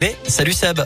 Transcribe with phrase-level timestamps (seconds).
[0.00, 0.80] Mais salut Seb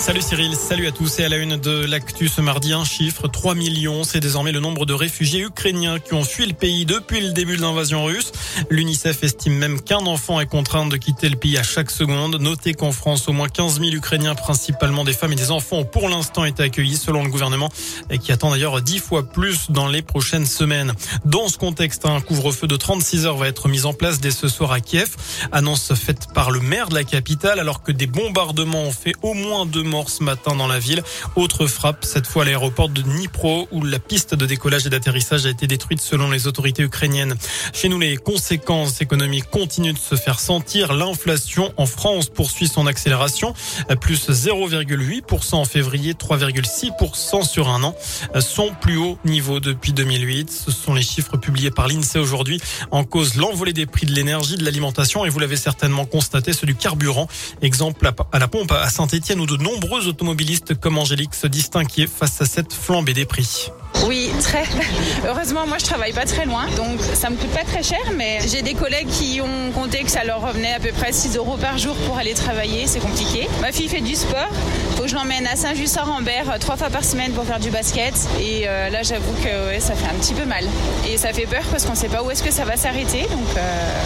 [0.00, 3.28] Salut Cyril, salut à tous et à la une de l'actu ce mardi, un chiffre,
[3.28, 7.20] 3 millions, c'est désormais le nombre de réfugiés ukrainiens qui ont fui le pays depuis
[7.20, 8.32] le début de l'invasion russe.
[8.70, 12.40] L'UNICEF estime même qu'un enfant est contraint de quitter le pays à chaque seconde.
[12.40, 15.84] Notez qu'en France, au moins 15 000 Ukrainiens, principalement des femmes et des enfants, ont
[15.84, 17.68] pour l'instant été accueillis selon le gouvernement
[18.08, 20.94] et qui attend d'ailleurs 10 fois plus dans les prochaines semaines.
[21.26, 24.48] Dans ce contexte, un couvre-feu de 36 heures va être mis en place dès ce
[24.48, 25.14] soir à Kiev.
[25.52, 29.34] Annonce faite par le maire de la capitale alors que des bombardements ont fait au
[29.34, 31.02] moins deux mort ce matin dans la ville.
[31.36, 35.46] Autre frappe, cette fois à l'aéroport de Dnipro, où la piste de décollage et d'atterrissage
[35.46, 37.34] a été détruite selon les autorités ukrainiennes.
[37.72, 40.92] Chez nous, les conséquences économiques continuent de se faire sentir.
[40.92, 43.52] L'inflation en France poursuit son accélération,
[44.00, 47.94] plus 0,8% en février, 3,6% sur un an,
[48.40, 50.50] son plus haut niveau depuis 2008.
[50.50, 52.60] Ce sont les chiffres publiés par l'INSEE aujourd'hui.
[52.90, 56.66] En cause, l'envolée des prix de l'énergie, de l'alimentation et vous l'avez certainement constaté, ceux
[56.66, 57.26] du carburant.
[57.62, 62.06] Exemple à la pompe à Saint-Etienne où de nombreux nombreux automobilistes comme Angélique se distinguaient
[62.06, 63.70] face à cette flambée des prix.
[64.06, 64.64] Oui, très.
[65.26, 68.38] Heureusement, moi, je travaille pas très loin, donc ça me coûte pas très cher, mais
[68.48, 71.56] j'ai des collègues qui ont compté que ça leur revenait à peu près 6 euros
[71.56, 73.48] par jour pour aller travailler, c'est compliqué.
[73.60, 74.48] Ma fille fait du sport,
[74.96, 78.14] faut que je l'emmène à Saint-Just-Saint-Rambert euh, trois fois par semaine pour faire du basket,
[78.40, 80.64] et euh, là, j'avoue que ça fait un petit peu mal.
[81.08, 83.56] Et ça fait peur parce qu'on sait pas où est-ce que ça va s'arrêter, donc
[83.56, 83.60] euh,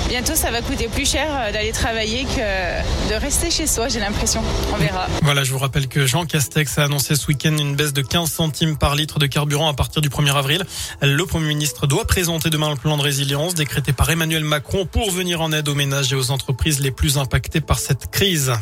[0.09, 4.43] bientôt, ça va coûter plus cher d'aller travailler que de rester chez soi, j'ai l'impression.
[4.73, 5.07] On verra.
[5.23, 8.31] Voilà, je vous rappelle que Jean Castex a annoncé ce week-end une baisse de 15
[8.31, 10.65] centimes par litre de carburant à partir du 1er avril.
[11.03, 15.11] Le Premier ministre doit présenter demain le plan de résilience décrété par Emmanuel Macron pour
[15.11, 18.53] venir en aide aux ménages et aux entreprises les plus impactées par cette crise.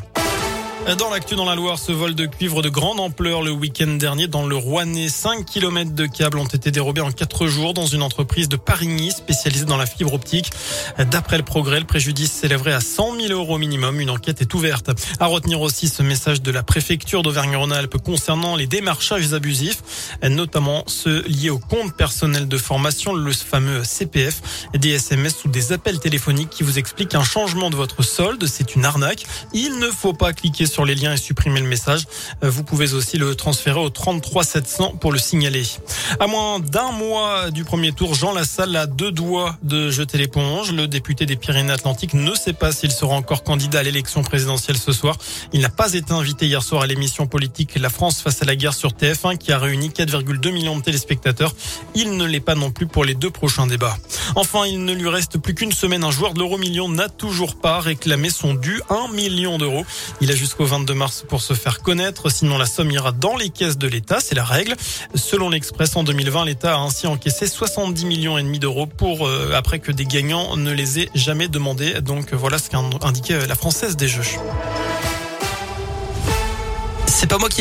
[0.99, 4.27] Dans l'actu dans la Loire, ce vol de cuivre de grande ampleur le week-end dernier
[4.27, 5.09] dans le Rouennais.
[5.09, 9.13] 5 km de câbles ont été dérobés en 4 jours dans une entreprise de Parigny
[9.13, 10.51] spécialisée dans la fibre optique.
[10.99, 14.01] D'après le progrès, le préjudice s'élèverait à 100 000 euros minimum.
[14.01, 14.91] Une enquête est ouverte.
[15.21, 21.23] À retenir aussi ce message de la préfecture d'Auvergne-Rhône-Alpes concernant les démarchages abusifs, notamment ceux
[21.23, 26.51] liés au compte personnel de formation, le fameux CPF, des SMS ou des appels téléphoniques
[26.51, 28.45] qui vous expliquent un changement de votre solde.
[28.47, 29.25] C'est une arnaque.
[29.55, 32.05] Il ne faut pas cliquer sur les liens et supprimer le message.
[32.43, 35.65] Euh, vous pouvez aussi le transférer au 33 700 pour le signaler.
[36.19, 40.73] À moins d'un mois du premier tour, Jean Lassalle a deux doigts de jeter l'éponge.
[40.73, 44.93] Le député des Pyrénées-Atlantiques ne sait pas s'il sera encore candidat à l'élection présidentielle ce
[44.93, 45.17] soir.
[45.53, 48.57] Il n'a pas été invité hier soir à l'émission politique La France face à la
[48.57, 51.55] guerre sur TF1 qui a réuni 4,2 millions de téléspectateurs.
[51.95, 53.97] Il ne l'est pas non plus pour les deux prochains débats.
[54.35, 56.05] Enfin, il ne lui reste plus qu'une semaine.
[56.05, 59.85] Un joueur de l'euro million n'a toujours pas réclamé son dû 1 million d'euros.
[60.21, 62.31] Il a jusqu'au 22 mars pour se faire connaître.
[62.31, 64.21] Sinon, la somme ira dans les caisses de l'État.
[64.21, 64.75] C'est la règle.
[65.15, 69.53] Selon l'Express, en 2020, l'État a ainsi encaissé 70 millions et demi d'euros pour, euh,
[69.55, 72.01] après que des gagnants ne les aient jamais demandé.
[72.01, 74.23] Donc, voilà ce qu'a indiqué la Française des Jeux.
[77.23, 77.61] C'est pas moi qui